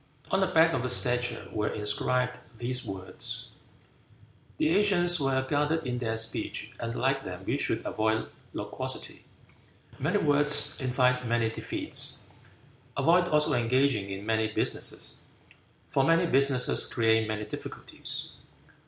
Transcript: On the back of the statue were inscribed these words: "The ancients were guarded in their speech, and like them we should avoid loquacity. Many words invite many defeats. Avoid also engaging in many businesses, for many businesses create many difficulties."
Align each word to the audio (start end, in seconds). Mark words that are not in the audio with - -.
On 0.31 0.39
the 0.39 0.47
back 0.47 0.73
of 0.73 0.81
the 0.81 0.89
statue 0.89 1.47
were 1.51 1.67
inscribed 1.67 2.39
these 2.57 2.83
words: 2.83 3.49
"The 4.57 4.69
ancients 4.69 5.19
were 5.19 5.45
guarded 5.47 5.85
in 5.85 5.99
their 5.99 6.17
speech, 6.17 6.71
and 6.79 6.95
like 6.95 7.23
them 7.23 7.43
we 7.45 7.55
should 7.59 7.85
avoid 7.85 8.27
loquacity. 8.51 9.25
Many 9.99 10.17
words 10.17 10.75
invite 10.81 11.27
many 11.27 11.51
defeats. 11.51 12.17
Avoid 12.97 13.27
also 13.27 13.53
engaging 13.53 14.09
in 14.09 14.25
many 14.25 14.47
businesses, 14.51 15.19
for 15.87 16.03
many 16.03 16.25
businesses 16.25 16.87
create 16.87 17.27
many 17.27 17.45
difficulties." 17.45 18.31